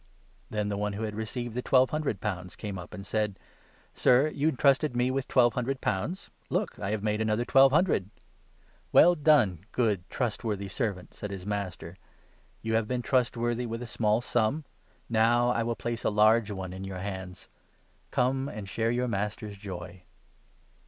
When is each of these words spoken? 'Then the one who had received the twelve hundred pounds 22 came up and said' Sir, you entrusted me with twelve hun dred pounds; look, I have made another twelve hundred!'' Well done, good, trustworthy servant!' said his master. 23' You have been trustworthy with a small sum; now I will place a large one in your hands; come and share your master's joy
'Then 0.49 0.69
the 0.69 0.77
one 0.77 0.93
who 0.93 1.03
had 1.03 1.13
received 1.13 1.53
the 1.53 1.61
twelve 1.61 1.91
hundred 1.91 2.19
pounds 2.21 2.55
22 2.55 2.57
came 2.57 2.79
up 2.79 2.91
and 2.95 3.05
said' 3.05 3.37
Sir, 3.93 4.29
you 4.29 4.49
entrusted 4.49 4.95
me 4.95 5.11
with 5.11 5.27
twelve 5.27 5.53
hun 5.53 5.65
dred 5.65 5.79
pounds; 5.79 6.31
look, 6.49 6.79
I 6.79 6.89
have 6.89 7.03
made 7.03 7.21
another 7.21 7.45
twelve 7.45 7.71
hundred!'' 7.71 8.09
Well 8.93 9.13
done, 9.13 9.59
good, 9.71 10.09
trustworthy 10.09 10.69
servant!' 10.69 11.13
said 11.13 11.29
his 11.29 11.45
master. 11.45 11.89
23' 11.97 12.03
You 12.63 12.73
have 12.73 12.87
been 12.87 13.03
trustworthy 13.03 13.67
with 13.67 13.83
a 13.83 13.85
small 13.85 14.21
sum; 14.21 14.65
now 15.07 15.51
I 15.51 15.61
will 15.61 15.75
place 15.75 16.03
a 16.03 16.09
large 16.09 16.49
one 16.49 16.73
in 16.73 16.83
your 16.83 16.97
hands; 16.97 17.47
come 18.09 18.49
and 18.49 18.67
share 18.67 18.89
your 18.89 19.07
master's 19.07 19.55
joy 19.55 20.01